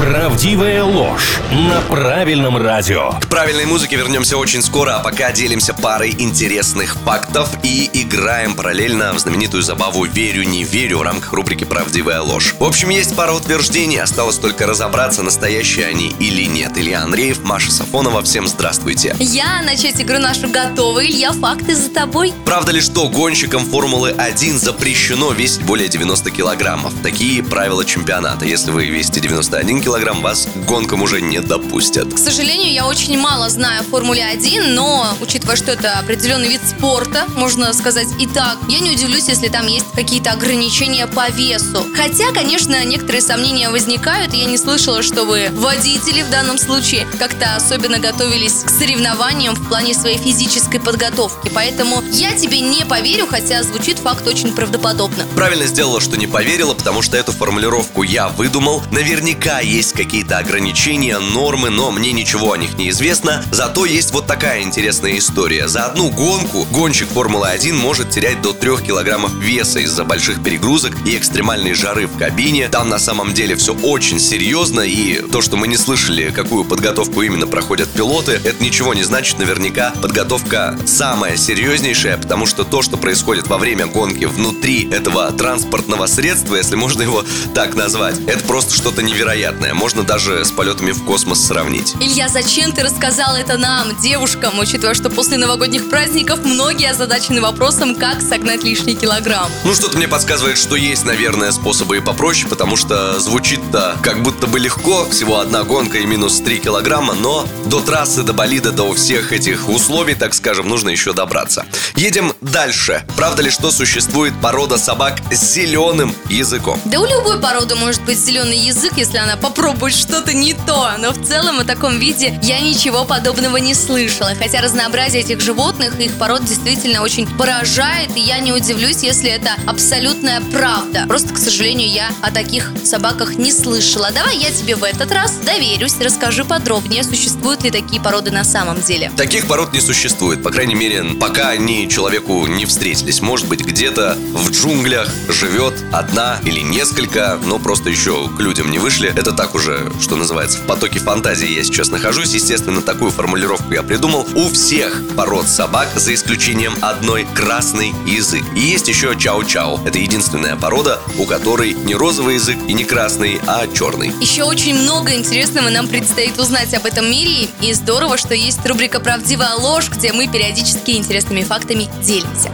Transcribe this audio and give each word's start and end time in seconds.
Правдивая 0.00 0.82
ложь 0.82 1.40
на 1.52 1.82
правильном 1.82 2.56
радио. 2.56 3.10
К 3.20 3.26
правильной 3.26 3.66
музыке 3.66 3.96
вернемся 3.96 4.38
очень 4.38 4.62
скоро, 4.62 4.96
а 4.96 5.00
пока 5.00 5.30
делимся 5.30 5.74
парой 5.74 6.16
интересных 6.18 6.94
фактов 6.94 7.50
и 7.62 7.90
играем 7.92 8.54
параллельно 8.54 9.12
в 9.12 9.18
знаменитую 9.18 9.62
забаву 9.62 10.06
«Верю, 10.06 10.44
не 10.44 10.64
верю» 10.64 10.98
в 10.98 11.02
рамках 11.02 11.34
рубрики 11.34 11.64
«Правдивая 11.64 12.22
ложь». 12.22 12.54
В 12.58 12.64
общем, 12.64 12.88
есть 12.88 13.14
пара 13.14 13.32
утверждений, 13.32 14.00
осталось 14.00 14.38
только 14.38 14.66
разобраться, 14.66 15.22
настоящие 15.22 15.84
они 15.84 16.14
или 16.18 16.46
нет. 16.46 16.78
Илья 16.78 17.02
Андреев, 17.02 17.44
Маша 17.44 17.70
Сафонова, 17.70 18.22
всем 18.22 18.48
здравствуйте. 18.48 19.14
Я 19.18 19.60
начать 19.60 20.00
игру 20.00 20.16
нашу 20.16 20.48
готова. 20.48 21.04
Илья, 21.04 21.32
факты 21.32 21.76
за 21.76 21.90
тобой. 21.90 22.32
Правда 22.46 22.72
ли, 22.72 22.80
что 22.80 23.06
гонщикам 23.10 23.66
Формулы-1 23.66 24.56
запрещено 24.56 25.32
весить 25.32 25.62
более 25.62 25.88
90 25.88 26.30
килограммов? 26.30 26.94
Такие 27.02 27.42
правила 27.42 27.84
чемпионата. 27.84 28.46
Если 28.46 28.70
вы 28.70 28.86
весите 28.86 29.20
91 29.20 29.82
килограмм, 29.82 29.89
вас 30.20 30.46
к 30.46 30.56
гонкам 30.66 31.02
уже 31.02 31.20
не 31.20 31.40
допустят. 31.40 32.14
К 32.14 32.18
сожалению, 32.18 32.72
я 32.72 32.86
очень 32.86 33.18
мало 33.18 33.48
знаю 33.48 33.80
о 33.80 33.84
Формуле 33.84 34.24
1, 34.24 34.74
но, 34.74 35.06
учитывая, 35.20 35.56
что 35.56 35.72
это 35.72 35.98
определенный 35.98 36.48
вид 36.48 36.60
спорта, 36.64 37.26
можно 37.36 37.72
сказать 37.72 38.08
и 38.18 38.26
так, 38.26 38.58
я 38.68 38.80
не 38.80 38.92
удивлюсь, 38.92 39.28
если 39.28 39.48
там 39.48 39.66
есть 39.66 39.86
какие-то 39.94 40.32
ограничения 40.32 41.06
по 41.06 41.28
весу. 41.30 41.84
Хотя, 41.96 42.32
конечно, 42.32 42.84
некоторые 42.84 43.22
сомнения 43.22 43.70
возникают, 43.70 44.32
я 44.32 44.44
не 44.44 44.58
слышала, 44.58 45.02
что 45.02 45.24
вы, 45.24 45.48
водители 45.52 46.22
в 46.22 46.30
данном 46.30 46.58
случае, 46.58 47.06
как-то 47.18 47.56
особенно 47.56 47.98
готовились 47.98 48.62
к 48.64 48.70
соревнованиям 48.70 49.54
в 49.54 49.68
плане 49.68 49.94
своей 49.94 50.18
физической 50.18 50.80
подготовки. 50.80 51.50
Поэтому 51.54 52.02
я 52.12 52.32
тебе 52.32 52.60
не 52.60 52.84
поверю, 52.84 53.26
хотя 53.26 53.62
звучит 53.62 53.98
факт 53.98 54.26
очень 54.26 54.52
правдоподобно. 54.52 55.24
Правильно 55.34 55.66
сделала, 55.66 56.00
что 56.00 56.16
не 56.16 56.26
поверила, 56.26 56.74
потому 56.74 57.02
что 57.02 57.16
эту 57.16 57.32
формулировку 57.32 58.02
я 58.02 58.28
выдумал. 58.28 58.82
Наверняка 58.90 59.60
есть 59.70 59.92
какие-то 59.92 60.38
ограничения, 60.38 61.18
нормы, 61.18 61.70
но 61.70 61.92
мне 61.92 62.12
ничего 62.12 62.52
о 62.52 62.58
них 62.58 62.76
не 62.76 62.90
известно. 62.90 63.44
Зато 63.52 63.84
есть 63.84 64.12
вот 64.12 64.26
такая 64.26 64.62
интересная 64.62 65.16
история. 65.16 65.68
За 65.68 65.86
одну 65.86 66.10
гонку 66.10 66.66
гонщик 66.72 67.08
Формулы-1 67.08 67.74
может 67.74 68.10
терять 68.10 68.42
до 68.42 68.52
3 68.52 68.78
килограммов 68.78 69.32
веса 69.34 69.78
из-за 69.80 70.04
больших 70.04 70.42
перегрузок 70.42 70.92
и 71.06 71.16
экстремальной 71.16 71.74
жары 71.74 72.06
в 72.06 72.18
кабине. 72.18 72.68
Там 72.68 72.88
на 72.88 72.98
самом 72.98 73.32
деле 73.32 73.54
все 73.54 73.74
очень 73.74 74.18
серьезно, 74.18 74.80
и 74.80 75.20
то, 75.30 75.40
что 75.40 75.56
мы 75.56 75.68
не 75.68 75.76
слышали, 75.76 76.30
какую 76.30 76.64
подготовку 76.64 77.22
именно 77.22 77.46
проходят 77.46 77.88
пилоты, 77.90 78.40
это 78.44 78.62
ничего 78.62 78.92
не 78.92 79.04
значит. 79.04 79.38
Наверняка 79.38 79.92
подготовка 80.02 80.78
самая 80.86 81.36
серьезнейшая, 81.36 82.18
потому 82.18 82.46
что 82.46 82.64
то, 82.64 82.82
что 82.82 82.96
происходит 82.96 83.46
во 83.46 83.58
время 83.58 83.86
гонки 83.86 84.24
внутри 84.24 84.90
этого 84.90 85.30
транспортного 85.30 86.06
средства, 86.06 86.56
если 86.56 86.74
можно 86.74 87.02
его 87.02 87.24
так 87.54 87.76
назвать, 87.76 88.18
это 88.26 88.42
просто 88.44 88.74
что-то 88.74 89.02
невероятное. 89.02 89.59
Можно 89.72 90.02
даже 90.02 90.44
с 90.44 90.50
полетами 90.50 90.92
в 90.92 91.04
космос 91.04 91.44
сравнить. 91.44 91.94
Илья, 92.00 92.28
зачем 92.28 92.72
ты 92.72 92.82
рассказал 92.82 93.36
это 93.36 93.56
нам, 93.56 93.96
девушкам, 94.00 94.58
учитывая, 94.58 94.94
что 94.94 95.10
после 95.10 95.36
новогодних 95.36 95.88
праздников 95.88 96.44
многие 96.44 96.90
озадачены 96.90 97.40
вопросом, 97.40 97.94
как 97.94 98.20
согнать 98.20 98.62
лишний 98.62 98.94
килограмм? 98.94 99.50
Ну, 99.64 99.74
что-то 99.74 99.96
мне 99.96 100.08
подсказывает, 100.08 100.58
что 100.58 100.76
есть, 100.76 101.04
наверное, 101.04 101.50
способы 101.52 101.98
и 101.98 102.00
попроще, 102.00 102.48
потому 102.48 102.76
что 102.76 103.18
звучит-то 103.20 103.96
как 104.02 104.22
будто 104.22 104.46
бы 104.46 104.58
легко, 104.58 105.06
всего 105.10 105.38
одна 105.38 105.62
гонка 105.62 105.98
и 105.98 106.06
минус 106.06 106.40
3 106.40 106.58
килограмма, 106.58 107.14
но 107.14 107.46
до 107.66 107.80
трассы, 107.80 108.22
до 108.22 108.32
болида, 108.32 108.72
до 108.72 108.92
всех 108.94 109.32
этих 109.32 109.68
условий, 109.68 110.14
так 110.14 110.34
скажем, 110.34 110.68
нужно 110.68 110.90
еще 110.90 111.12
добраться. 111.12 111.64
Едем 111.96 112.32
дальше. 112.40 113.04
Правда 113.16 113.42
ли, 113.42 113.50
что 113.50 113.70
существует 113.70 114.34
порода 114.40 114.78
собак 114.78 115.18
с 115.30 115.54
зеленым 115.54 116.14
языком? 116.28 116.80
Да 116.84 117.00
у 117.00 117.06
любой 117.06 117.40
породы 117.40 117.74
может 117.74 118.02
быть 118.02 118.18
зеленый 118.18 118.58
язык, 118.58 118.92
если 118.96 119.18
она 119.18 119.36
попробует 119.50 119.94
что-то 119.94 120.32
не 120.32 120.54
то. 120.54 120.92
Но 120.98 121.12
в 121.12 121.26
целом 121.26 121.58
о 121.58 121.64
таком 121.64 121.98
виде 121.98 122.38
я 122.42 122.60
ничего 122.60 123.04
подобного 123.04 123.56
не 123.56 123.74
слышала. 123.74 124.32
Хотя 124.38 124.60
разнообразие 124.60 125.22
этих 125.22 125.40
животных 125.40 125.98
и 125.98 126.04
их 126.04 126.14
пород 126.14 126.44
действительно 126.44 127.02
очень 127.02 127.26
поражает. 127.26 128.16
И 128.16 128.20
я 128.20 128.38
не 128.38 128.52
удивлюсь, 128.52 129.02
если 129.02 129.30
это 129.30 129.50
абсолютная 129.66 130.40
правда. 130.52 131.04
Просто, 131.08 131.34
к 131.34 131.38
сожалению, 131.38 131.88
я 131.88 132.10
о 132.22 132.30
таких 132.30 132.72
собаках 132.84 133.36
не 133.36 133.52
слышала. 133.52 134.10
Давай 134.14 134.36
я 134.36 134.50
тебе 134.52 134.76
в 134.76 134.84
этот 134.84 135.10
раз 135.10 135.34
доверюсь, 135.44 135.96
расскажи 136.00 136.44
подробнее, 136.44 137.02
существуют 137.02 137.64
ли 137.64 137.70
такие 137.70 138.00
породы 138.00 138.30
на 138.30 138.44
самом 138.44 138.80
деле. 138.80 139.10
Таких 139.16 139.48
пород 139.48 139.72
не 139.72 139.80
существует, 139.80 140.42
по 140.42 140.50
крайней 140.50 140.76
мере, 140.76 141.04
пока 141.20 141.48
они 141.48 141.88
человеку 141.88 142.46
не 142.46 142.66
встретились. 142.66 143.20
Может 143.20 143.48
быть, 143.48 143.64
где-то 143.64 144.16
в 144.32 144.50
джунглях 144.50 145.08
живет 145.28 145.74
одна 145.92 146.38
или 146.44 146.60
несколько, 146.60 147.38
но 147.44 147.58
просто 147.58 147.90
еще 147.90 148.28
к 148.28 148.40
людям 148.40 148.70
не 148.70 148.78
вышли. 148.78 149.12
Это 149.16 149.32
так 149.40 149.54
уже, 149.54 149.90
что 149.98 150.16
называется, 150.16 150.58
в 150.58 150.66
потоке 150.66 150.98
фантазии 150.98 151.48
я 151.48 151.64
сейчас 151.64 151.88
нахожусь. 151.88 152.34
Естественно, 152.34 152.82
такую 152.82 153.10
формулировку 153.10 153.72
я 153.72 153.82
придумал. 153.82 154.28
У 154.34 154.50
всех 154.50 155.02
пород 155.16 155.48
собак, 155.48 155.88
за 155.96 156.12
исключением 156.12 156.74
одной, 156.82 157.26
красный 157.34 157.94
язык. 158.04 158.44
И 158.54 158.60
есть 158.60 158.86
еще 158.88 159.12
чау-чау. 159.12 159.80
Это 159.86 159.96
единственная 159.96 160.56
порода, 160.56 161.00
у 161.18 161.24
которой 161.24 161.72
не 161.72 161.94
розовый 161.94 162.34
язык 162.34 162.58
и 162.68 162.74
не 162.74 162.84
красный, 162.84 163.40
а 163.46 163.66
черный. 163.66 164.12
Еще 164.20 164.42
очень 164.42 164.74
много 164.74 165.14
интересного 165.14 165.70
нам 165.70 165.88
предстоит 165.88 166.38
узнать 166.38 166.74
об 166.74 166.84
этом 166.84 167.10
мире. 167.10 167.48
И 167.62 167.72
здорово, 167.72 168.18
что 168.18 168.34
есть 168.34 168.60
рубрика 168.66 169.00
«Правдивая 169.00 169.54
ложь», 169.54 169.88
где 169.88 170.12
мы 170.12 170.28
периодически 170.28 170.90
интересными 170.90 171.44
фактами 171.44 171.88
делимся. 172.02 172.50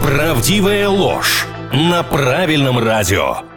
Правдивая 0.00 0.88
ложь 0.88 1.44
на 1.72 2.04
правильном 2.04 2.78
радио. 2.78 3.47